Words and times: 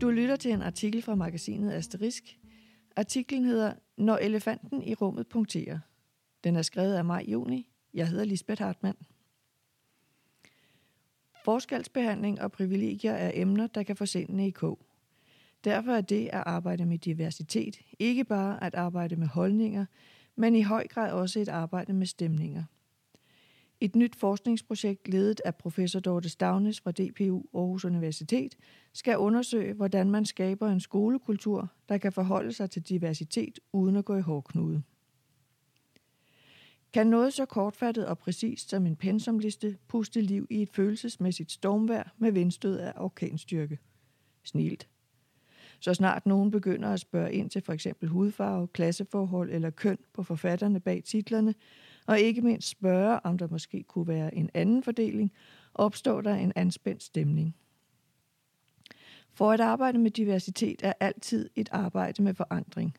Du 0.00 0.10
lytter 0.10 0.36
til 0.36 0.52
en 0.52 0.62
artikel 0.62 1.02
fra 1.02 1.14
magasinet 1.14 1.72
Asterisk. 1.72 2.38
Artiklen 2.96 3.44
hedder 3.44 3.72
Når 3.96 4.16
elefanten 4.16 4.82
i 4.82 4.94
rummet 4.94 5.26
punkterer. 5.26 5.78
Den 6.44 6.56
er 6.56 6.62
skrevet 6.62 6.94
af 6.94 7.04
mig 7.04 7.24
Juni. 7.28 7.70
Jeg 7.94 8.08
hedder 8.08 8.24
Lisbeth 8.24 8.62
Hartmann. 8.62 8.98
Forskelsbehandling 11.44 12.40
og 12.40 12.52
privilegier 12.52 13.12
er 13.12 13.30
emner, 13.34 13.66
der 13.66 13.82
kan 13.82 13.96
få 13.96 14.06
sindene 14.06 14.46
i 14.46 14.50
kog. 14.50 14.78
Derfor 15.64 15.92
er 15.92 16.00
det 16.00 16.26
at 16.26 16.42
arbejde 16.46 16.86
med 16.86 16.98
diversitet 16.98 17.80
ikke 17.98 18.24
bare 18.24 18.64
at 18.64 18.74
arbejde 18.74 19.16
med 19.16 19.26
holdninger, 19.26 19.86
men 20.36 20.54
i 20.54 20.62
høj 20.62 20.86
grad 20.86 21.12
også 21.12 21.40
et 21.40 21.48
arbejde 21.48 21.92
med 21.92 22.06
stemninger. 22.06 22.64
Et 23.80 23.96
nyt 23.96 24.16
forskningsprojekt 24.16 25.08
ledet 25.08 25.40
af 25.44 25.54
professor 25.54 26.00
Dorte 26.00 26.28
Stavnes 26.28 26.80
fra 26.80 26.92
DPU 26.92 27.42
Aarhus 27.54 27.84
Universitet 27.84 28.56
skal 28.92 29.18
undersøge, 29.18 29.74
hvordan 29.74 30.10
man 30.10 30.24
skaber 30.24 30.68
en 30.68 30.80
skolekultur, 30.80 31.72
der 31.88 31.98
kan 31.98 32.12
forholde 32.12 32.52
sig 32.52 32.70
til 32.70 32.82
diversitet 32.82 33.58
uden 33.72 33.96
at 33.96 34.04
gå 34.04 34.16
i 34.16 34.20
hårdknude. 34.20 34.82
Kan 36.92 37.06
noget 37.06 37.32
så 37.32 37.44
kortfattet 37.46 38.06
og 38.06 38.18
præcist 38.18 38.70
som 38.70 38.86
en 38.86 38.96
pensumliste 38.96 39.78
puste 39.88 40.20
liv 40.20 40.46
i 40.50 40.62
et 40.62 40.70
følelsesmæssigt 40.70 41.52
stormvær 41.52 42.14
med 42.18 42.32
vindstød 42.32 42.78
af 42.78 42.92
orkanstyrke? 42.96 43.78
Snilt. 44.44 44.88
Så 45.80 45.94
snart 45.94 46.26
nogen 46.26 46.50
begynder 46.50 46.88
at 46.88 47.00
spørge 47.00 47.32
ind 47.32 47.50
til 47.50 47.62
for 47.62 47.72
eksempel 47.72 48.08
hudfarve, 48.08 48.68
klasseforhold 48.68 49.50
eller 49.50 49.70
køn 49.70 49.98
på 50.12 50.22
forfatterne 50.22 50.80
bag 50.80 51.02
titlerne, 51.04 51.54
og 52.08 52.20
ikke 52.20 52.42
mindst 52.42 52.68
spørge, 52.68 53.20
om 53.26 53.38
der 53.38 53.48
måske 53.50 53.82
kunne 53.82 54.08
være 54.08 54.34
en 54.34 54.50
anden 54.54 54.82
fordeling, 54.82 55.32
opstår 55.74 56.20
der 56.20 56.34
en 56.34 56.52
anspændt 56.56 57.02
stemning. 57.02 57.54
For 59.32 59.52
at 59.52 59.60
arbejde 59.60 59.98
med 59.98 60.10
diversitet 60.10 60.80
er 60.82 60.92
altid 61.00 61.50
et 61.56 61.68
arbejde 61.72 62.22
med 62.22 62.34
forandring. 62.34 62.96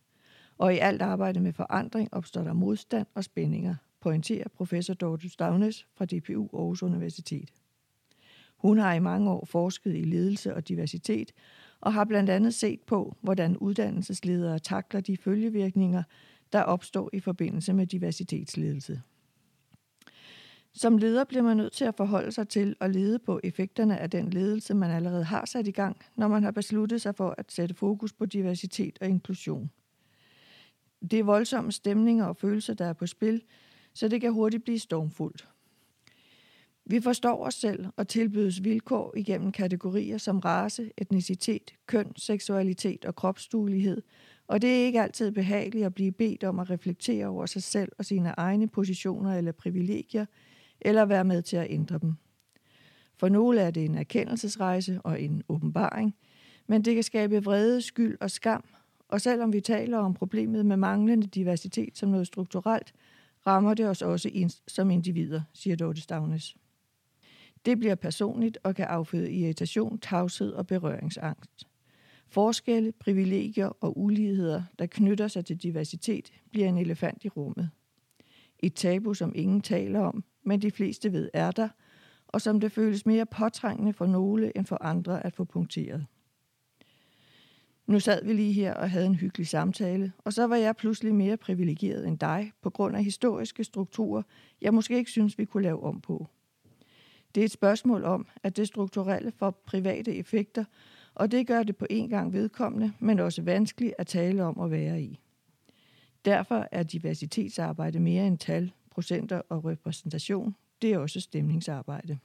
Og 0.58 0.73
i 0.73 0.78
alt 0.78 1.02
arbejde 1.02 1.39
med 1.39 1.53
forandring 1.53 2.14
opstår 2.14 2.44
der 2.44 2.53
modstand 2.53 3.08
og 3.14 3.23
spændinger, 3.23 3.75
pointerer 4.02 4.47
professor 4.47 4.94
Dorte 4.94 5.30
Stavnes 5.30 5.88
fra 5.95 6.06
DPU 6.06 6.58
Aarhus 6.58 6.84
Universitet. 6.84 7.50
Hun 8.58 8.78
har 8.78 8.94
i 8.94 9.00
mange 9.00 9.31
år 9.31 9.45
forsket 9.45 9.95
i 9.95 10.03
ledelse 10.03 10.56
og 10.56 10.67
diversitet, 10.67 11.31
og 11.81 11.94
har 11.94 12.06
blandt 12.06 12.30
andet 12.30 12.53
set 12.53 12.81
på, 12.81 13.16
hvordan 13.22 13.58
uddannelsesledere 13.58 14.59
takler 14.59 15.02
de 15.02 15.17
følgevirkninger, 15.17 16.03
der 16.53 16.61
opstår 16.61 17.09
i 17.14 17.19
forbindelse 17.19 17.73
med 17.73 17.88
diversitetsledelse. 17.88 19.02
Som 20.73 20.97
leder 20.97 21.23
bliver 21.23 21.44
man 21.44 21.58
nødt 21.58 21.73
til 21.73 21.86
at 21.86 21.95
forholde 21.95 22.31
sig 22.31 22.47
til 22.47 22.75
og 22.80 22.89
lede 22.89 23.19
på 23.19 23.39
effekterne 23.44 23.97
af 23.97 24.09
den 24.09 24.30
ledelse, 24.30 24.73
man 24.73 24.91
allerede 24.91 25.23
har 25.23 25.45
sat 25.45 25.67
i 25.67 25.72
gang, 25.72 25.97
når 26.16 26.28
man 26.28 26.44
har 26.44 26.52
besluttet 26.52 27.02
sig 27.02 27.16
for 27.16 27.36
at 27.38 27.52
sætte 27.52 27.75
fokus 27.75 28.14
på 28.14 28.25
diversitet 28.25 28.97
og 29.02 29.08
inklusion. 29.08 29.72
Det 31.11 31.19
er 31.19 31.23
voldsomme 31.23 31.72
stemninger 31.72 32.25
og 32.25 32.38
følelser, 32.38 32.73
der 32.73 32.86
er 32.86 32.94
på 32.94 33.08
spil, 33.08 33.41
så 33.94 34.08
det 34.08 34.22
kan 34.22 34.34
hurtigt 34.34 34.63
blive 34.63 34.80
stormfuldt. 34.80 35.47
Vi 36.86 37.02
forstår 37.02 37.45
os 37.45 37.53
selv 37.53 37.86
og 37.97 38.08
tilbydes 38.08 38.63
vilkår 38.63 39.13
igennem 39.17 39.52
kategorier 39.52 40.17
som 40.17 40.39
race, 40.39 40.91
etnicitet, 40.97 41.73
køn, 41.86 42.16
seksualitet 42.16 43.06
og 43.06 43.16
kropsduelighed, 43.16 44.02
og 44.50 44.61
det 44.61 44.69
er 44.69 44.86
ikke 44.86 45.02
altid 45.02 45.31
behageligt 45.31 45.86
at 45.86 45.94
blive 45.94 46.11
bedt 46.11 46.44
om 46.44 46.59
at 46.59 46.69
reflektere 46.69 47.25
over 47.25 47.45
sig 47.45 47.64
selv 47.64 47.92
og 47.97 48.05
sine 48.05 48.30
egne 48.38 48.67
positioner 48.67 49.36
eller 49.36 49.52
privilegier, 49.52 50.25
eller 50.81 51.06
være 51.06 51.23
med 51.23 51.41
til 51.41 51.58
at 51.58 51.67
ændre 51.69 51.97
dem. 51.97 52.14
For 53.17 53.30
nogle 53.30 53.61
er 53.61 53.72
det 53.72 53.86
en 53.86 53.95
erkendelsesrejse 53.95 55.02
og 55.03 55.22
en 55.22 55.44
åbenbaring, 55.50 56.16
men 56.67 56.81
det 56.81 56.94
kan 56.94 57.03
skabe 57.03 57.44
vrede, 57.44 57.81
skyld 57.81 58.17
og 58.22 58.31
skam, 58.31 58.64
og 59.08 59.22
selvom 59.22 59.53
vi 59.53 59.62
taler 59.62 59.97
om 59.97 60.13
problemet 60.13 60.66
med 60.66 60.78
manglende 60.78 61.28
diversitet 61.28 61.97
som 61.97 62.09
noget 62.09 62.28
strukturelt, 62.28 62.94
rammer 63.47 63.74
det 63.74 63.90
os 63.90 64.01
også 64.01 64.50
som 64.68 64.91
individer, 64.91 65.41
siger 65.53 65.75
Dorte 65.75 66.01
Stavnes. 66.01 66.56
Det 67.66 67.79
bliver 67.79 67.95
personligt 67.95 68.57
og 68.63 68.75
kan 68.75 68.85
afføde 68.85 69.31
irritation, 69.31 70.00
tavshed 70.00 70.51
og 70.51 70.68
berøringsangst. 70.68 71.69
Forskelle, 72.29 72.91
privilegier 72.91 73.67
og 73.67 74.00
uligheder, 74.00 74.63
der 74.79 74.85
knytter 74.85 75.28
sig 75.28 75.45
til 75.45 75.57
diversitet, 75.57 76.34
bliver 76.51 76.67
en 76.67 76.78
elefant 76.78 77.25
i 77.25 77.29
rummet. 77.29 77.69
Et 78.59 78.73
tabu, 78.73 79.13
som 79.13 79.31
ingen 79.35 79.62
taler 79.62 80.00
om, 80.00 80.23
men 80.44 80.62
de 80.62 80.72
fleste 80.72 81.13
ved 81.13 81.29
er 81.34 81.51
der, 81.51 81.69
og 82.28 82.41
som 82.41 82.59
det 82.59 82.72
føles 82.72 83.06
mere 83.06 83.25
påtrængende 83.25 83.94
for 83.94 84.06
nogle 84.06 84.57
end 84.57 84.66
for 84.66 84.84
andre 84.84 85.25
at 85.25 85.34
få 85.34 85.44
punkteret. 85.44 86.06
Nu 87.88 88.00
sad 88.00 88.25
vi 88.25 88.34
lige 88.34 88.53
her 88.53 88.73
og 88.73 88.91
havde 88.91 89.06
en 89.06 89.16
hyggelig 89.16 89.47
samtale, 89.47 90.13
og 90.18 90.34
så 90.34 90.47
var 90.47 90.56
jeg 90.56 90.75
pludselig 90.75 91.16
mere 91.16 91.38
privilegeret 91.38 92.07
end 92.07 92.19
dig 92.19 92.51
på 92.62 92.69
grund 92.69 92.95
af 92.95 93.03
historiske 93.03 93.63
strukturer, 93.63 94.23
jeg 94.62 94.73
måske 94.73 94.97
ikke 94.97 95.12
synes, 95.12 95.38
vi 95.38 95.45
kunne 95.45 95.63
lave 95.63 95.84
om 95.84 96.01
på. 96.01 96.28
Det 97.35 97.41
er 97.41 97.45
et 97.45 97.51
spørgsmål 97.51 98.03
om, 98.03 98.28
at 98.44 98.57
det 98.57 98.68
strukturelle 98.68 99.31
for 99.31 99.51
private 99.66 100.16
effekter, 100.16 100.66
og 101.19 101.31
det 101.31 101.47
gør 101.47 101.63
det 101.63 101.78
på 101.78 101.85
en 101.90 102.09
gang 102.09 102.34
vedkommende, 102.34 102.94
men 103.00 103.19
også 103.19 103.41
vanskeligt 103.41 103.94
at 103.97 104.07
tale 104.07 104.44
om 104.44 104.59
at 104.59 104.72
være 104.72 105.02
i. 105.02 105.19
Derfor 106.25 106.68
er 106.72 106.84
diversitetsarbejde 106.84 108.00
mere 108.00 108.28
end 108.28 108.38
tal, 108.38 108.72
procenter 108.91 109.41
og 109.50 109.66
repræsentation. 109.66 110.56
Det 110.81 110.94
er 110.94 110.97
også 110.97 111.19
stemningsarbejde. 111.19 112.18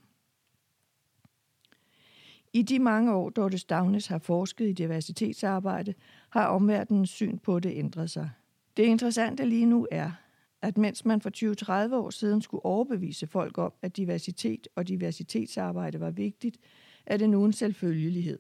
I 2.53 2.63
de 2.63 2.79
mange 2.79 3.15
år, 3.15 3.31
Dorte 3.31 3.59
Stavnes 3.59 4.07
har 4.07 4.19
forsket 4.19 4.69
i 4.69 4.73
diversitetsarbejde, 4.73 5.95
har 6.31 6.47
omverdenens 6.47 7.11
syn 7.11 7.39
på 7.39 7.61
det 7.61 7.73
ændret 7.77 8.11
sig. 8.11 8.31
Det 8.77 8.83
interessante 8.83 9.45
lige 9.45 9.67
nu 9.67 9.87
er, 9.91 10.11
at 10.63 10.79
mens 10.79 11.05
man 11.05 11.21
for 11.21 11.31
20-30 11.91 11.95
år 11.95 12.11
siden 12.11 12.43
skulle 12.43 12.65
overbevise 12.65 13.27
folk 13.27 13.59
om, 13.59 13.73
at 13.83 13.97
diversitet 13.97 14.69
og 14.75 14.89
diversitetsarbejde 14.89 16.01
var 16.01 16.11
vigtigt, 16.11 16.59
er 17.07 17.17
det 17.17 17.31
nu 17.31 17.45
en 17.45 17.53
selvfølgelighed. 17.53 18.39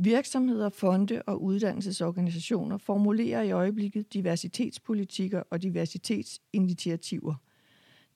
Virksomheder, 0.00 0.68
fonde 0.68 1.22
og 1.22 1.42
uddannelsesorganisationer 1.42 2.78
formulerer 2.78 3.42
i 3.42 3.50
øjeblikket 3.50 4.12
diversitetspolitikker 4.12 5.42
og 5.50 5.62
diversitetsinitiativer. 5.62 7.34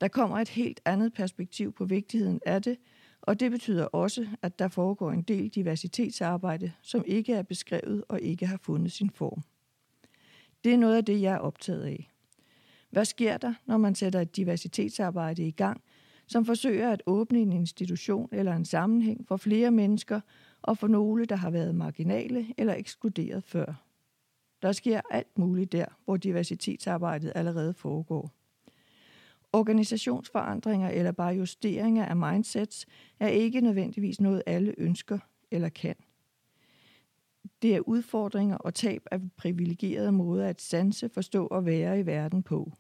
Der 0.00 0.09
kommer 0.09 0.38
et 0.38 0.48
helt 0.48 0.81
andet 0.84 1.12
perspektiv 1.12 1.72
på 1.72 1.84
vigtigheden 1.84 2.41
af 2.47 2.62
det, 2.62 2.78
og 3.22 3.41
det 3.41 3.50
betyder 3.50 3.84
også, 3.84 4.26
at 4.42 4.59
der 4.59 4.69
foregår 4.69 5.12
en 5.12 5.22
del 5.22 5.48
diversitetsarbejde, 5.48 6.72
som 6.82 7.04
ikke 7.06 7.34
er 7.34 7.42
beskrevet 7.42 8.04
og 8.09 8.21
ikke 8.21 8.47
har 8.47 8.59
fundet 8.62 8.92
sin 8.92 9.10
form. 9.10 9.42
Det 10.65 10.72
er 10.72 10.78
noget 10.78 10.97
af 10.97 11.04
det, 11.04 11.22
jeg 11.22 11.34
er 11.34 11.38
optaget 11.38 11.82
af. 11.82 12.10
Hvad 12.91 13.04
sker 13.04 13.37
der, 13.37 13.54
når 13.66 13.76
man 13.76 13.94
sætter 13.94 14.21
et 14.21 14.37
diversitetsarbejde 14.37 15.47
i 15.47 15.50
gang, 15.50 15.82
som 16.26 16.44
forsøger 16.44 16.91
at 16.91 17.03
åbne 17.06 17.38
en 17.38 17.53
institution 17.53 18.28
eller 18.32 18.56
en 18.56 18.65
sammenhæng 18.65 19.28
for 19.28 19.37
flere 19.37 19.71
mennesker 19.71 20.21
og 20.62 20.78
for 20.78 20.88
nogle, 20.88 21.24
der 21.24 21.36
har 21.36 21.50
været 21.50 21.74
marginale 21.74 22.46
eller 22.58 22.74
ekskluderet 22.74 23.44
før? 23.44 23.84
Der 24.62 24.72
sker 24.72 25.00
alt 25.10 25.38
muligt 25.38 25.72
der, 25.72 25.86
hvor 26.04 26.16
diversitetsarbejdet 26.16 27.32
allerede 27.34 27.74
foregår. 27.74 28.30
Organisationsforandringer 29.52 30.88
eller 30.88 31.12
bare 31.12 31.34
justeringer 31.34 32.04
af 32.04 32.16
mindsets 32.16 32.86
er 33.20 33.28
ikke 33.28 33.60
nødvendigvis 33.60 34.20
noget, 34.20 34.42
alle 34.46 34.74
ønsker 34.78 35.18
eller 35.50 35.68
kan. 35.68 35.96
Det 37.62 37.76
er 37.76 37.80
udfordringer 37.80 38.56
og 38.56 38.74
tab 38.74 39.02
af 39.10 39.20
privilegerede 39.36 40.12
måder 40.12 40.48
at 40.48 40.60
sanse, 40.60 41.08
forstå 41.08 41.46
og 41.46 41.66
være 41.66 42.00
i 42.00 42.06
verden 42.06 42.42
på. 42.42 42.72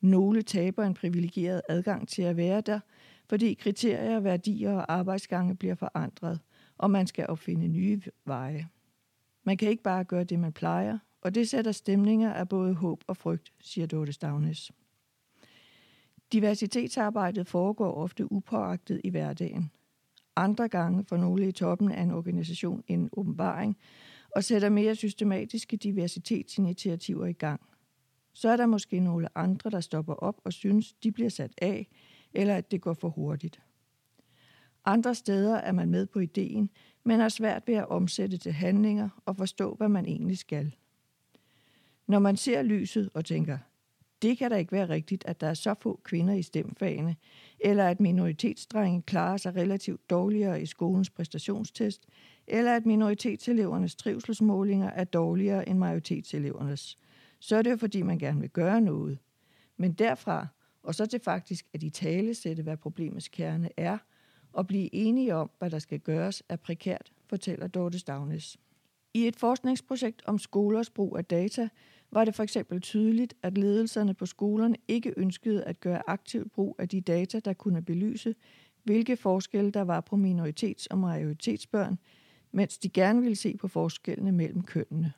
Nogle 0.00 0.42
taber 0.42 0.84
en 0.84 0.94
privilegeret 0.94 1.62
adgang 1.68 2.08
til 2.08 2.22
at 2.22 2.36
være 2.36 2.60
der, 2.60 2.80
fordi 3.28 3.54
kriterier, 3.54 4.20
værdier 4.20 4.72
og 4.72 4.92
arbejdsgange 4.92 5.56
bliver 5.56 5.74
forandret, 5.74 6.40
og 6.82 6.90
man 6.90 7.06
skal 7.06 7.26
opfinde 7.28 7.68
nye 7.68 8.02
veje. 8.24 8.68
Man 9.44 9.56
kan 9.56 9.68
ikke 9.68 9.82
bare 9.82 10.04
gøre 10.04 10.24
det, 10.24 10.38
man 10.38 10.52
plejer, 10.52 10.98
og 11.22 11.34
det 11.34 11.48
sætter 11.48 11.72
stemninger 11.72 12.32
af 12.32 12.48
både 12.48 12.74
håb 12.74 13.04
og 13.06 13.16
frygt, 13.16 13.52
siger 13.60 13.86
Dorte 13.86 14.12
Stavnes. 14.12 14.72
Diversitetsarbejdet 16.32 17.46
foregår 17.46 17.94
ofte 17.94 18.32
upåagtet 18.32 19.00
i 19.04 19.10
hverdagen. 19.10 19.70
Andre 20.36 20.68
gange 20.68 21.04
får 21.04 21.16
nogle 21.16 21.48
i 21.48 21.52
toppen 21.52 21.92
af 21.92 22.02
en 22.02 22.10
organisation 22.10 22.84
en 22.88 23.10
åbenbaring 23.12 23.76
og 24.36 24.44
sætter 24.44 24.68
mere 24.68 24.94
systematiske 24.94 25.76
diversitetsinitiativer 25.76 27.26
i 27.26 27.32
gang 27.32 27.60
så 28.32 28.48
er 28.48 28.56
der 28.56 28.66
måske 28.66 29.00
nogle 29.00 29.38
andre, 29.38 29.70
der 29.70 29.80
stopper 29.80 30.14
op 30.14 30.40
og 30.44 30.52
synes, 30.52 30.92
de 30.92 31.12
bliver 31.12 31.30
sat 31.30 31.52
af, 31.62 31.88
eller 32.34 32.56
at 32.56 32.70
det 32.70 32.80
går 32.80 32.94
for 32.94 33.08
hurtigt. 33.08 33.60
Andre 34.84 35.14
steder 35.14 35.56
er 35.56 35.72
man 35.72 35.90
med 35.90 36.06
på 36.06 36.18
ideen, 36.18 36.70
men 37.04 37.20
har 37.20 37.28
svært 37.28 37.62
ved 37.66 37.74
at 37.74 37.88
omsætte 37.88 38.36
til 38.36 38.52
handlinger 38.52 39.08
og 39.26 39.36
forstå, 39.36 39.74
hvad 39.74 39.88
man 39.88 40.06
egentlig 40.06 40.38
skal. 40.38 40.74
Når 42.06 42.18
man 42.18 42.36
ser 42.36 42.62
lyset 42.62 43.10
og 43.14 43.24
tænker, 43.24 43.58
det 44.22 44.38
kan 44.38 44.50
da 44.50 44.56
ikke 44.56 44.72
være 44.72 44.88
rigtigt, 44.88 45.24
at 45.26 45.40
der 45.40 45.46
er 45.46 45.54
så 45.54 45.74
få 45.80 46.00
kvinder 46.04 46.34
i 46.34 46.42
stemfagene, 46.42 47.16
eller 47.60 47.88
at 47.88 48.00
minoritetsdrenge 48.00 49.02
klarer 49.02 49.36
sig 49.36 49.56
relativt 49.56 50.10
dårligere 50.10 50.62
i 50.62 50.66
skolens 50.66 51.10
præstationstest, 51.10 52.06
eller 52.46 52.76
at 52.76 52.86
minoritetselevernes 52.86 53.94
trivselsmålinger 53.94 54.90
er 54.90 55.04
dårligere 55.04 55.68
end 55.68 55.78
majoritetselevernes, 55.78 56.98
så 57.38 57.56
er 57.56 57.62
det 57.62 57.70
jo 57.70 57.76
fordi, 57.76 58.02
man 58.02 58.18
gerne 58.18 58.40
vil 58.40 58.50
gøre 58.50 58.80
noget. 58.80 59.18
Men 59.76 59.92
derfra, 59.92 60.46
og 60.82 60.94
så 60.94 61.06
til 61.06 61.20
faktisk 61.20 61.66
at 61.74 61.82
i 61.82 61.90
tale 61.90 62.34
sætte, 62.34 62.62
hvad 62.62 62.76
problemets 62.76 63.28
kerne 63.28 63.68
er, 63.76 63.98
og 64.52 64.66
blive 64.66 64.94
enige 64.94 65.34
om, 65.34 65.50
hvad 65.58 65.70
der 65.70 65.78
skal 65.78 66.00
gøres, 66.00 66.42
er 66.48 66.56
prekært, 66.56 67.12
fortæller 67.26 67.66
Dorte 67.66 67.98
Stavnes. 67.98 68.58
I 69.14 69.26
et 69.26 69.36
forskningsprojekt 69.36 70.22
om 70.26 70.38
skolers 70.38 70.90
brug 70.90 71.16
af 71.18 71.24
data 71.24 71.68
var 72.10 72.24
det 72.24 72.34
for 72.34 72.42
eksempel 72.42 72.80
tydeligt, 72.80 73.34
at 73.42 73.58
ledelserne 73.58 74.14
på 74.14 74.26
skolerne 74.26 74.76
ikke 74.88 75.14
ønskede 75.16 75.64
at 75.64 75.80
gøre 75.80 76.10
aktiv 76.10 76.48
brug 76.48 76.76
af 76.78 76.88
de 76.88 77.00
data, 77.00 77.40
der 77.40 77.52
kunne 77.52 77.82
belyse, 77.82 78.34
hvilke 78.82 79.16
forskelle 79.16 79.70
der 79.70 79.82
var 79.82 80.00
på 80.00 80.16
minoritets- 80.16 80.86
og 80.90 80.98
majoritetsbørn, 80.98 81.98
mens 82.52 82.78
de 82.78 82.88
gerne 82.88 83.20
ville 83.20 83.36
se 83.36 83.56
på 83.56 83.68
forskellene 83.68 84.32
mellem 84.32 84.62
kønnene. 84.62 85.12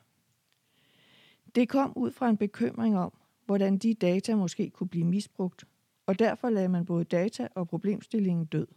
Det 1.55 1.69
kom 1.69 1.93
ud 1.95 2.11
fra 2.11 2.29
en 2.29 2.37
bekymring 2.37 2.97
om, 2.97 3.13
hvordan 3.45 3.77
de 3.77 3.93
data 3.93 4.35
måske 4.35 4.69
kunne 4.69 4.89
blive 4.89 5.05
misbrugt, 5.05 5.65
og 6.05 6.19
derfor 6.19 6.49
lagde 6.49 6.69
man 6.69 6.85
både 6.85 7.03
data 7.03 7.47
og 7.55 7.67
problemstillingen 7.67 8.45
død. 8.45 8.67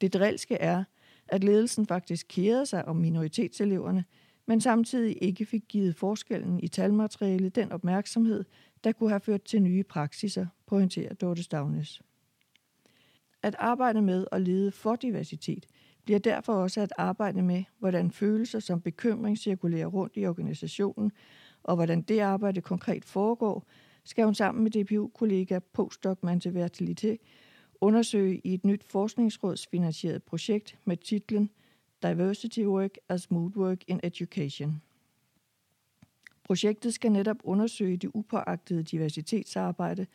Det 0.00 0.14
drilske 0.14 0.54
er, 0.54 0.84
at 1.28 1.44
ledelsen 1.44 1.86
faktisk 1.86 2.26
kærede 2.28 2.66
sig 2.66 2.88
om 2.88 2.96
minoritetseleverne, 2.96 4.04
men 4.46 4.60
samtidig 4.60 5.18
ikke 5.22 5.46
fik 5.46 5.64
givet 5.68 5.96
forskellen 5.96 6.60
i 6.60 6.68
talmaterialet 6.68 7.54
den 7.54 7.72
opmærksomhed, 7.72 8.44
der 8.84 8.92
kunne 8.92 9.10
have 9.10 9.20
ført 9.20 9.42
til 9.42 9.62
nye 9.62 9.82
praksiser, 9.82 10.46
pointerer 10.66 11.14
Dorte 11.14 11.42
Stavnes. 11.42 12.02
At 13.42 13.56
arbejde 13.58 14.02
med 14.02 14.26
og 14.32 14.40
lede 14.40 14.72
for 14.72 14.96
diversitet 14.96 15.66
bliver 16.04 16.18
derfor 16.18 16.52
også 16.52 16.80
at 16.80 16.92
arbejde 16.98 17.42
med, 17.42 17.64
hvordan 17.78 18.10
følelser 18.10 18.60
som 18.60 18.80
bekymring 18.80 19.38
cirkulerer 19.38 19.86
rundt 19.86 20.12
i 20.16 20.26
organisationen, 20.26 21.12
og 21.62 21.74
hvordan 21.74 22.02
det 22.02 22.20
arbejde 22.20 22.60
konkret 22.60 23.04
foregår, 23.04 23.66
skal 24.04 24.24
hun 24.24 24.34
sammen 24.34 24.64
med 24.64 24.70
DPU-kollega 24.70 25.58
Postdoc 25.72 26.18
Mante 26.22 26.48
Vertilité 26.48 27.16
undersøge 27.80 28.40
i 28.44 28.54
et 28.54 28.64
nyt 28.64 28.84
forskningsrådsfinansieret 28.84 30.22
projekt 30.22 30.78
med 30.84 30.96
titlen 30.96 31.50
Diversity 32.02 32.60
Work 32.60 32.98
as 33.08 33.30
Mood 33.30 33.56
Work 33.56 33.82
in 33.86 34.00
Education. 34.02 34.82
Projektet 36.44 36.94
skal 36.94 37.12
netop 37.12 37.36
undersøge 37.44 37.96
det 37.96 38.10
upåagtede 38.14 38.82
diversitetsarbejde, 38.82 40.06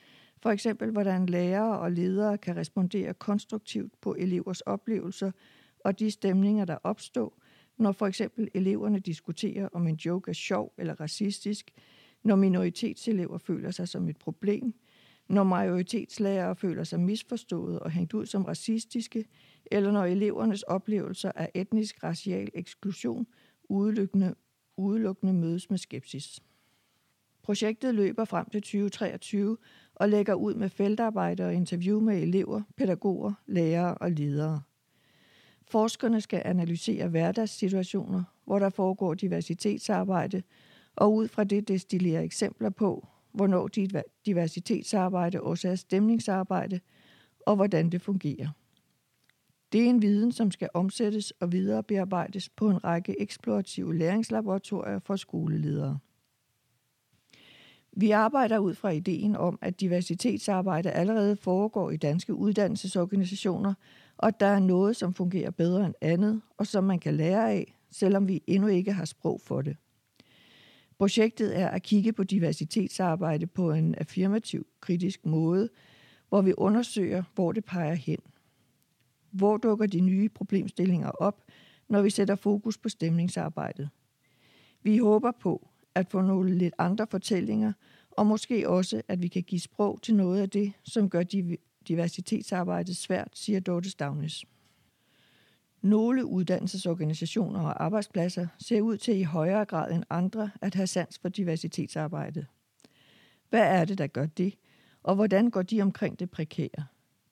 for 0.41 0.49
eksempel 0.49 0.91
hvordan 0.91 1.25
lærere 1.25 1.79
og 1.79 1.91
ledere 1.91 2.37
kan 2.37 2.55
respondere 2.55 3.13
konstruktivt 3.13 3.93
på 4.01 4.15
elevers 4.19 4.61
oplevelser 4.61 5.31
og 5.79 5.99
de 5.99 6.11
stemninger, 6.11 6.65
der 6.65 6.77
opstår, 6.83 7.37
når 7.77 7.91
for 7.91 8.07
eksempel 8.07 8.49
eleverne 8.53 8.99
diskuterer, 8.99 9.69
om 9.73 9.87
en 9.87 9.95
joke 9.95 10.29
er 10.29 10.33
sjov 10.33 10.73
eller 10.77 11.01
racistisk, 11.01 11.71
når 12.23 12.35
minoritetselever 12.35 13.37
føler 13.37 13.71
sig 13.71 13.87
som 13.87 14.09
et 14.09 14.17
problem– 14.17 14.73
når 15.31 15.43
majoritetslærere 15.43 16.55
føler 16.55 16.83
sig 16.83 16.99
misforstået 16.99 17.79
og 17.79 17.91
hængt 17.91 18.13
ud 18.13 18.25
som 18.25 18.45
racistiske, 18.45 19.25
eller 19.71 19.91
når 19.91 20.05
elevernes 20.05 20.63
oplevelser 20.63 21.31
af 21.35 21.51
etnisk-racial 21.53 22.49
eksklusion 22.53 23.27
udelukkende, 23.69 24.35
udelukkende 24.77 25.33
mødes 25.33 25.69
med 25.69 25.77
skepsis. 25.77 26.39
Projektet 27.43 27.95
løber 27.95 28.25
frem 28.25 28.49
til 28.49 28.61
2023 28.61 29.57
og 29.95 30.09
lægger 30.09 30.33
ud 30.33 30.53
med 30.53 30.69
feltarbejde 30.69 31.45
og 31.45 31.53
interview 31.53 31.99
med 31.99 32.21
elever, 32.21 32.61
pædagoger, 32.77 33.33
lærere 33.47 33.95
og 33.95 34.11
ledere. 34.11 34.61
Forskerne 35.67 36.21
skal 36.21 36.41
analysere 36.45 37.07
hverdagssituationer, 37.07 38.23
hvor 38.45 38.59
der 38.59 38.69
foregår 38.69 39.13
diversitetsarbejde, 39.13 40.43
og 40.95 41.13
ud 41.13 41.27
fra 41.27 41.43
det 41.43 41.67
destillere 41.67 42.23
eksempler 42.23 42.69
på, 42.69 43.07
hvornår 43.33 43.69
diversitetsarbejde 44.25 45.41
også 45.41 45.69
er 45.69 45.75
stemningsarbejde, 45.75 46.79
og 47.45 47.55
hvordan 47.55 47.89
det 47.89 48.01
fungerer. 48.01 48.49
Det 49.71 49.81
er 49.81 49.89
en 49.89 50.01
viden, 50.01 50.31
som 50.31 50.51
skal 50.51 50.69
omsættes 50.73 51.31
og 51.31 51.51
viderebearbejdes 51.51 52.49
på 52.49 52.69
en 52.69 52.83
række 52.83 53.21
eksplorative 53.21 53.95
læringslaboratorier 53.97 54.99
for 54.99 55.15
skoleledere. 55.15 55.99
Vi 57.93 58.11
arbejder 58.11 58.59
ud 58.59 58.73
fra 58.73 58.89
ideen 58.89 59.35
om, 59.35 59.59
at 59.61 59.79
diversitetsarbejde 59.79 60.91
allerede 60.91 61.35
foregår 61.35 61.91
i 61.91 61.97
danske 61.97 62.33
uddannelsesorganisationer, 62.33 63.73
og 64.17 64.27
at 64.27 64.39
der 64.39 64.45
er 64.45 64.59
noget, 64.59 64.95
som 64.95 65.13
fungerer 65.13 65.51
bedre 65.51 65.85
end 65.85 65.95
andet, 66.01 66.41
og 66.57 66.67
som 66.67 66.83
man 66.83 66.99
kan 66.99 67.13
lære 67.13 67.51
af, 67.51 67.75
selvom 67.91 68.27
vi 68.27 68.43
endnu 68.47 68.67
ikke 68.67 68.93
har 68.93 69.05
sprog 69.05 69.41
for 69.41 69.61
det. 69.61 69.77
Projektet 71.01 71.59
er 71.59 71.67
at 71.67 71.83
kigge 71.83 72.13
på 72.13 72.23
diversitetsarbejde 72.23 73.47
på 73.47 73.71
en 73.71 73.95
affirmativ, 73.95 74.67
kritisk 74.81 75.25
måde, 75.25 75.69
hvor 76.29 76.41
vi 76.41 76.53
undersøger, 76.57 77.23
hvor 77.35 77.51
det 77.51 77.65
peger 77.65 77.93
hen. 77.93 78.19
Hvor 79.31 79.57
dukker 79.57 79.85
de 79.85 79.99
nye 79.99 80.29
problemstillinger 80.29 81.09
op, 81.09 81.43
når 81.89 82.01
vi 82.01 82.09
sætter 82.09 82.35
fokus 82.35 82.77
på 82.77 82.89
stemningsarbejdet. 82.89 83.89
Vi 84.83 84.97
håber 84.97 85.31
på 85.31 85.69
at 85.95 86.07
få 86.11 86.21
nogle 86.21 86.57
lidt 86.57 86.73
andre 86.77 87.07
fortællinger, 87.11 87.73
og 88.11 88.27
måske 88.27 88.69
også, 88.69 89.01
at 89.07 89.21
vi 89.21 89.27
kan 89.27 89.43
give 89.43 89.61
sprog 89.61 90.01
til 90.01 90.15
noget 90.15 90.41
af 90.41 90.49
det, 90.49 90.73
som 90.83 91.09
gør 91.09 91.23
diversitetsarbejdet 91.87 92.97
svært, 92.97 93.29
siger 93.33 93.59
Dorte 93.59 93.89
Stavnes. 93.89 94.45
Nogle 95.81 96.25
uddannelsesorganisationer 96.25 97.59
og 97.59 97.83
arbejdspladser 97.83 98.47
ser 98.59 98.81
ud 98.81 98.97
til 98.97 99.17
i 99.17 99.23
højere 99.23 99.65
grad 99.65 99.91
end 99.91 100.03
andre 100.09 100.51
at 100.61 100.75
have 100.75 100.87
sans 100.87 101.19
for 101.19 101.29
diversitetsarbejdet. 101.29 102.45
Hvad 103.49 103.79
er 103.79 103.85
det, 103.85 103.97
der 103.97 104.07
gør 104.07 104.25
det, 104.25 104.57
og 105.03 105.15
hvordan 105.15 105.49
går 105.49 105.61
de 105.61 105.81
omkring 105.81 106.19
det 106.19 106.31
prekære? 106.31 106.85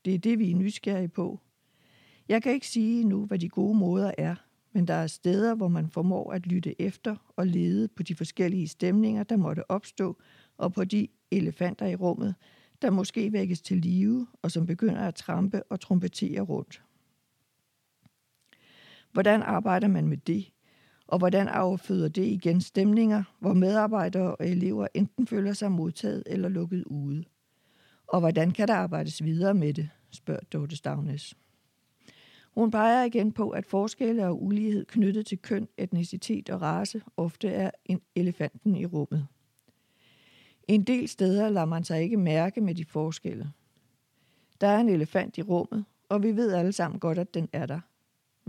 Det 0.06 0.14
er 0.14 0.20
det, 0.20 0.40
vi 0.40 0.52
er 0.52 0.56
nysgerrige 0.56 1.08
på. 1.08 1.40
Jeg 2.30 2.44
kan 2.44 2.52
ikke 2.52 2.68
sige 2.68 3.04
nu, 3.04 3.26
hvad 3.26 3.40
de 3.40 3.50
gode 3.50 3.78
måder 3.78 4.12
er, 4.18 4.36
men 4.74 4.88
der 4.88 4.94
er 4.94 5.08
steder, 5.08 5.56
hvor 5.56 5.68
man 5.68 5.90
formår 5.90 6.32
at 6.32 6.48
lytte 6.48 6.82
efter 6.82 7.16
og 7.36 7.48
lede 7.48 7.88
på 7.88 8.04
de 8.04 8.16
forskellige 8.16 8.68
stemninger, 8.68 9.24
der 9.24 9.38
måtte 9.38 9.72
opstå, 9.72 10.18
og 10.58 10.74
på 10.74 10.84
de 10.84 11.08
elefanter 11.32 11.86
i 11.86 11.96
rummet, 11.96 12.36
der 12.82 12.90
måske 12.90 13.34
vækkes 13.34 13.62
til 13.62 13.78
live 13.78 14.28
og 14.42 14.52
som 14.52 14.66
begynder 14.66 15.02
at 15.02 15.16
trampe 15.16 15.64
og 15.64 15.80
trompetere 15.80 16.42
rundt. 16.42 16.82
Hvordan 19.12 19.42
arbejder 19.42 19.88
man 19.88 20.08
med 20.08 20.18
det? 20.18 20.52
Og 21.08 21.18
hvordan 21.18 21.48
afføder 21.48 22.08
det 22.08 22.26
igen 22.26 22.62
stemninger, 22.62 23.24
hvor 23.40 23.54
medarbejdere 23.54 24.36
og 24.36 24.48
elever 24.48 24.88
enten 24.94 25.28
føler 25.28 25.54
sig 25.54 25.72
modtaget 25.72 26.24
eller 26.26 26.50
lukket 26.50 26.84
ude? 26.84 27.24
Og 28.08 28.20
hvordan 28.20 28.52
kan 28.52 28.68
der 28.68 28.74
arbejdes 28.74 29.24
videre 29.24 29.54
med 29.54 29.74
det, 29.74 29.90
spørger 30.12 30.42
Dorte 30.54 30.76
Stavnes. 30.76 31.36
Hun 32.54 32.72
peger 32.72 33.04
igen 33.04 33.32
på, 33.32 33.50
at 33.50 33.66
forskelle 33.66 34.28
og 34.28 34.44
ulighed 34.44 34.86
knyttet 34.86 35.26
til 35.26 35.38
køn, 35.38 35.68
etnicitet 35.78 36.50
og 36.50 36.62
race 36.62 37.02
ofte 37.18 37.50
er 37.50 37.72
en 37.86 38.02
elefanten 38.16 38.76
i 38.76 38.86
rummet. 38.86 39.28
En 40.68 40.84
del 40.84 41.08
steder 41.08 41.50
lader 41.50 41.66
man 41.66 41.84
sig 41.84 42.02
ikke 42.02 42.18
mærke 42.18 42.62
med 42.62 42.76
de 42.76 42.86
forskelle. 42.86 43.52
Der 44.62 44.68
er 44.68 44.80
en 44.80 44.90
elefant 44.90 45.38
i 45.38 45.42
rummet, 45.42 45.86
og 46.10 46.24
vi 46.24 46.36
ved 46.36 46.54
alle 46.54 46.72
sammen 46.72 47.00
godt, 47.00 47.18
at 47.18 47.34
den 47.34 47.50
er 47.54 47.66
der 47.66 47.80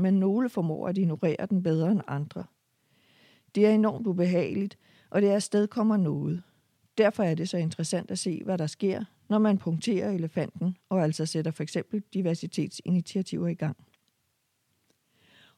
men 0.00 0.14
nogle 0.14 0.49
formår 0.49 0.88
at 0.88 0.99
ignorere 0.99 1.47
den 1.50 1.62
bedre 1.62 1.90
end 1.92 2.00
andre. 2.07 2.45
Det 3.54 3.66
er 3.66 3.71
enormt 3.71 4.07
ubehageligt, 4.07 4.78
og 5.11 5.23
det 5.23 5.30
er 5.30 5.38
sted 5.38 5.69
kommer 5.69 5.97
noget. 5.97 6.42
Derfor 6.99 7.23
er 7.23 7.35
det 7.35 7.49
så 7.49 7.57
interessant 7.57 8.11
at 8.11 8.19
se, 8.19 8.42
hvad 8.45 8.59
der 8.59 8.66
sker, 8.66 9.04
når 9.28 9.38
man 9.38 9.59
punkterer 9.59 10.11
elefanten 10.11 10.76
og 10.88 11.02
altså 11.02 11.26
sætter 11.26 11.50
for 11.50 11.62
eksempel 11.62 12.02
diversitetsinitiativer 12.14 13.49
i 13.49 13.54
gang. 13.54 13.76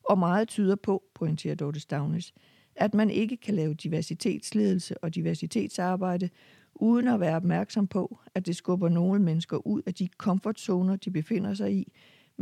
Og 0.04 0.18
meget 0.18 0.49
tyder 0.49 0.76
på, 0.76 1.02
pointerer 1.14 1.54
Dorte 1.54 1.80
Stavnes, 1.80 2.34
at 2.76 2.94
man 2.94 3.11
ikke 3.11 3.37
kan 3.37 3.54
lave 3.54 3.75
diversitetsledelse 3.75 5.04
og 5.04 5.14
diversitetsarbejde 5.14 6.30
uden 6.75 7.08
at 7.08 7.20
være 7.20 7.37
opmærksom 7.37 7.87
på, 7.87 8.18
at 8.34 8.46
det 8.46 8.56
skubber 8.56 8.88
nogle 8.88 9.22
mennesker 9.22 9.66
ud 9.66 9.82
af 9.87 9.94
de 9.94 10.08
komfortzoner, 10.08 10.96
de 10.96 11.11
befinder 11.11 11.54
sig 11.54 11.72
i, 11.72 11.92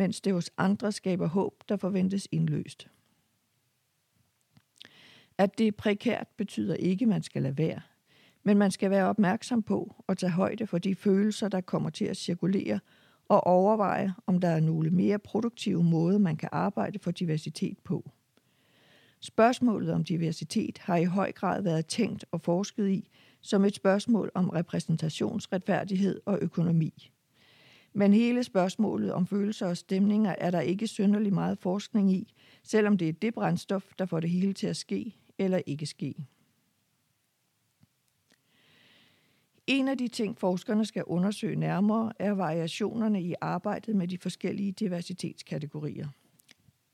mens 0.00 0.20
det 0.20 0.32
hos 0.32 0.50
andre 0.56 0.92
skaber 0.92 1.26
håb, 1.26 1.54
der 1.68 1.76
forventes 1.76 2.28
indløst. 2.32 2.88
At 5.38 5.58
det 5.58 5.66
er 5.66 5.72
prekært 5.72 6.26
betyder 6.36 6.74
ikke, 6.74 7.02
at 7.02 7.08
man 7.08 7.22
skal 7.22 7.42
lade 7.42 7.58
være, 7.58 7.80
men 8.42 8.58
man 8.58 8.70
skal 8.70 8.90
være 8.90 9.04
opmærksom 9.04 9.62
på 9.62 9.94
og 10.06 10.18
tage 10.18 10.30
højde 10.30 10.66
for 10.66 10.78
de 10.78 10.94
følelser, 10.94 11.48
der 11.48 11.60
kommer 11.60 11.90
til 11.90 12.04
at 12.04 12.16
cirkulere, 12.16 12.80
og 13.28 13.46
overveje, 13.46 14.14
om 14.26 14.40
der 14.40 14.48
er 14.48 14.60
nogle 14.60 14.90
mere 14.90 15.18
produktive 15.18 15.84
måder, 15.84 16.18
man 16.18 16.36
kan 16.36 16.48
arbejde 16.52 16.98
for 16.98 17.10
diversitet 17.10 17.78
på. 17.78 18.10
Spørgsmålet 19.20 19.90
om 19.90 20.04
diversitet 20.04 20.78
har 20.78 20.96
i 20.96 21.04
høj 21.04 21.32
grad 21.32 21.62
været 21.62 21.86
tænkt 21.86 22.24
og 22.30 22.40
forsket 22.40 22.88
i 22.88 23.08
som 23.40 23.64
et 23.64 23.74
spørgsmål 23.74 24.30
om 24.34 24.48
repræsentationsretfærdighed 24.48 26.20
og 26.26 26.38
økonomi. 26.42 27.10
Men 27.92 28.12
hele 28.12 28.44
spørgsmålet 28.44 29.12
om 29.12 29.26
følelser 29.26 29.66
og 29.66 29.76
stemninger 29.76 30.34
er 30.38 30.50
der 30.50 30.60
ikke 30.60 30.86
synderlig 30.86 31.32
meget 31.32 31.58
forskning 31.58 32.12
i, 32.12 32.34
selvom 32.62 32.98
det 32.98 33.08
er 33.08 33.12
det 33.12 33.34
brændstof, 33.34 33.84
der 33.98 34.06
får 34.06 34.20
det 34.20 34.30
hele 34.30 34.52
til 34.52 34.66
at 34.66 34.76
ske 34.76 35.16
eller 35.38 35.60
ikke 35.66 35.86
ske. 35.86 36.14
En 39.66 39.88
af 39.88 39.98
de 39.98 40.08
ting, 40.08 40.38
forskerne 40.38 40.84
skal 40.84 41.04
undersøge 41.04 41.56
nærmere, 41.56 42.12
er 42.18 42.30
variationerne 42.30 43.22
i 43.22 43.34
arbejdet 43.40 43.96
med 43.96 44.08
de 44.08 44.18
forskellige 44.18 44.72
diversitetskategorier. 44.72 46.08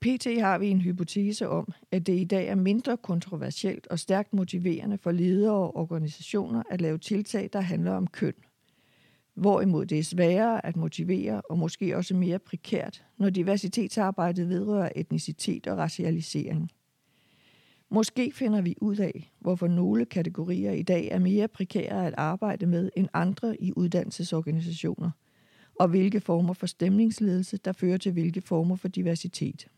PT 0.01 0.41
har 0.41 0.59
vi 0.59 0.69
en 0.69 0.81
hypotese 0.81 1.49
om, 1.49 1.73
at 1.91 2.07
det 2.07 2.21
i 2.21 2.25
dag 2.25 2.47
er 2.47 2.55
mindre 2.55 2.97
kontroversielt 2.97 3.87
og 3.87 3.99
stærkt 3.99 4.35
motiverende 4.35 4.99
for 4.99 5.11
ledere 5.11 5.53
og 5.53 5.77
organisationer 5.77 6.63
at 6.71 6.81
lave 6.81 6.99
tiltag, 6.99 7.51
der 7.53 7.61
handler 7.61 7.93
om 7.93 8.07
køn. 8.07 8.35
Hvorimod 9.37 9.87
det 9.87 9.99
er 9.99 10.03
sværere 10.03 10.67
at 10.67 10.77
motivere 10.77 11.41
og 11.41 11.59
måske 11.59 11.97
også 11.97 12.17
mere 12.17 12.39
prekært, 12.39 13.05
når 13.19 13.31
diversitetsarbejdet 13.31 14.49
vedrører 14.49 14.91
etnicitet 14.97 15.67
og 15.67 15.79
racialisering. 15.79 16.71
Måske 17.91 18.33
finder 18.35 18.61
vi 18.61 18.75
ud 18.81 18.97
af, 18.97 19.33
hvorfor 19.39 19.69
nogle 19.69 20.05
kategorier 20.05 20.73
i 20.73 20.83
dag 20.83 21.09
er 21.09 21.19
mere 21.19 21.49
prekære 21.49 22.07
at 22.07 22.15
arbejde 22.17 22.67
med 22.67 22.91
end 22.97 23.09
andre 23.13 23.63
i 23.63 23.73
uddannelsesorganisationer, 23.77 25.11
og 25.81 25.89
hvilke 25.89 26.21
former 26.21 26.53
for 26.53 26.67
stemningsledelse, 26.67 27.57
der 27.57 27.73
fører 27.73 27.97
til 27.97 28.13
hvilke 28.13 28.41
former 28.41 28.77
for 28.77 28.89
diversitet. 28.89 29.69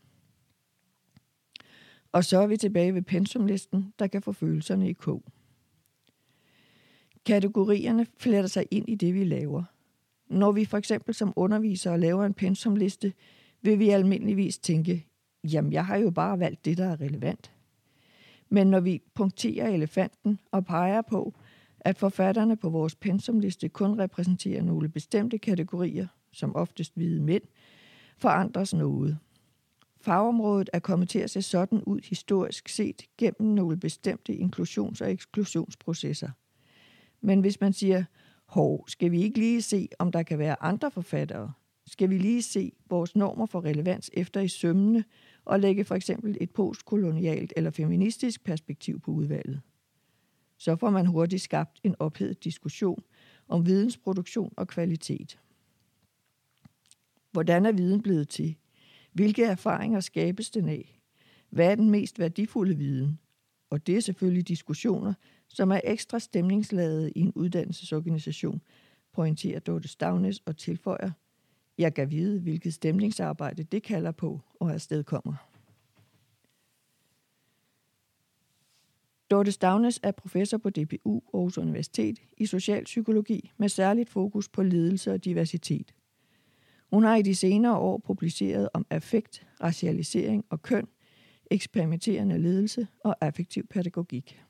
Og 2.11 2.23
så 2.23 2.37
er 2.37 2.47
vi 2.47 2.57
tilbage 2.57 2.93
ved 2.93 3.01
pensumlisten, 3.01 3.93
der 3.99 4.07
kan 4.07 4.21
få 4.21 4.31
følelserne 4.31 4.89
i 4.89 4.93
kog. 4.93 5.23
Kategorierne 7.29 8.05
fletter 8.17 8.47
sig 8.47 8.65
ind 8.71 8.89
i 8.89 8.95
det, 8.95 9.13
vi 9.13 9.23
laver. 9.23 9.63
Når 10.29 10.51
vi 10.51 10.65
for 10.65 10.77
eksempel 10.77 11.13
som 11.13 11.33
undervisere 11.35 11.99
laver 11.99 12.25
en 12.25 12.33
pensumliste, 12.33 13.13
vil 13.61 13.79
vi 13.79 13.89
almindeligvis 13.89 14.57
tænke, 14.57 15.07
jamen 15.43 15.73
jeg 15.73 15.85
har 15.85 15.97
jo 15.97 16.11
bare 16.11 16.39
valgt 16.39 16.65
det, 16.65 16.77
der 16.77 16.85
er 16.85 17.01
relevant. 17.01 17.51
Men 18.49 18.67
når 18.67 18.79
vi 18.79 19.01
punkterer 19.13 19.69
elefanten 19.69 20.39
og 20.51 20.65
peger 20.65 21.01
på, 21.01 21.33
at 21.79 21.97
forfatterne 21.97 22.57
på 22.57 22.69
vores 22.69 22.95
pensumliste 22.95 23.69
kun 23.69 23.99
repræsenterer 23.99 24.63
nogle 24.63 24.89
bestemte 24.89 25.37
kategorier, 25.37 26.07
som 26.31 26.55
oftest 26.55 26.95
hvide 26.95 27.21
mænd, 27.21 27.43
forandres 28.17 28.73
noget. 28.73 29.17
Fagområdet 30.01 30.69
er 30.73 30.79
kommet 30.79 31.09
til 31.09 31.19
at 31.19 31.29
se 31.29 31.41
sådan 31.41 31.83
ud 31.83 31.99
historisk 32.09 32.69
set 32.69 33.01
gennem 33.17 33.53
nogle 33.53 33.77
bestemte 33.77 34.33
inklusions- 34.33 35.01
og 35.01 35.11
eksklusionsprocesser. 35.11 36.29
Men 37.21 37.41
hvis 37.41 37.61
man 37.61 37.73
siger, 37.73 38.03
hov, 38.45 38.87
skal 38.87 39.11
vi 39.11 39.21
ikke 39.21 39.39
lige 39.39 39.61
se, 39.61 39.87
om 39.99 40.11
der 40.11 40.23
kan 40.23 40.39
være 40.39 40.63
andre 40.63 40.91
forfattere? 40.91 41.53
Skal 41.87 42.09
vi 42.09 42.17
lige 42.17 42.41
se 42.41 42.71
vores 42.89 43.15
normer 43.15 43.45
for 43.45 43.65
relevans 43.65 44.09
efter 44.13 44.41
i 44.41 44.47
sømmene 44.47 45.03
og 45.45 45.59
lægge 45.59 45.85
for 45.85 45.95
eksempel 45.95 46.37
et 46.41 46.51
postkolonialt 46.51 47.53
eller 47.55 47.71
feministisk 47.71 48.43
perspektiv 48.43 48.99
på 48.99 49.11
udvalget? 49.11 49.61
Så 50.57 50.75
får 50.75 50.89
man 50.89 51.05
hurtigt 51.05 51.41
skabt 51.41 51.79
en 51.83 51.95
ophedet 51.99 52.43
diskussion 52.43 53.03
om 53.47 53.65
vidensproduktion 53.65 54.53
og 54.57 54.67
kvalitet. 54.67 55.39
Hvordan 57.31 57.65
er 57.65 57.71
viden 57.71 58.01
blevet 58.01 58.29
til? 58.29 58.55
Hvilke 59.13 59.43
erfaringer 59.43 59.99
skabes 59.99 60.49
den 60.49 60.69
af? 60.69 60.99
Hvad 61.49 61.71
er 61.71 61.75
den 61.75 61.89
mest 61.89 62.19
værdifulde 62.19 62.77
viden? 62.77 63.19
Og 63.69 63.87
det 63.87 63.97
er 63.97 64.01
selvfølgelig 64.01 64.47
diskussioner, 64.47 65.13
som 65.47 65.71
er 65.71 65.81
ekstra 65.83 66.19
stemningsladet 66.19 67.13
i 67.15 67.19
en 67.19 67.31
uddannelsesorganisation, 67.35 68.61
pointerer 69.13 69.59
Dorte 69.59 69.87
Stavnes 69.87 70.39
og 70.45 70.57
tilføjer, 70.57 71.11
jeg 71.77 71.93
kan 71.93 72.11
vide, 72.11 72.39
hvilket 72.39 72.73
stemningsarbejde 72.73 73.63
det 73.63 73.83
kalder 73.83 74.11
på 74.11 74.39
og 74.59 74.73
afsted 74.73 75.03
kommer. 75.03 75.33
Dorte 79.31 79.51
Stavnes 79.51 79.99
er 80.03 80.11
professor 80.11 80.57
på 80.57 80.69
DPU 80.69 81.21
Aarhus 81.33 81.57
Universitet 81.57 82.19
i 82.37 82.45
socialpsykologi 82.45 83.51
med 83.57 83.69
særligt 83.69 84.09
fokus 84.09 84.49
på 84.49 84.63
ledelse 84.63 85.11
og 85.11 85.25
diversitet. 85.25 85.93
Hun 86.89 87.03
har 87.03 87.15
i 87.15 87.21
de 87.21 87.35
senere 87.35 87.77
år 87.77 87.97
publiceret 87.97 88.69
om 88.73 88.85
affekt, 88.89 89.47
racialisering 89.61 90.45
og 90.49 90.61
køn, 90.61 90.87
eksperimenterende 91.49 92.37
ledelse 92.37 92.87
og 93.03 93.15
affektiv 93.21 93.67
pædagogik. 93.67 94.41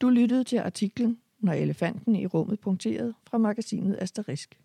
Du 0.00 0.08
lyttede 0.08 0.44
til 0.44 0.56
artiklen 0.56 1.18
Når 1.38 1.52
elefanten 1.52 2.16
i 2.16 2.26
rummet 2.26 2.60
punkterede 2.60 3.14
fra 3.24 3.38
magasinet 3.38 3.98
Asterisk. 4.00 4.60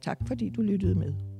Tak 0.00 0.18
fordi 0.26 0.50
du 0.50 0.62
lyttede 0.62 0.94
med. 0.94 1.31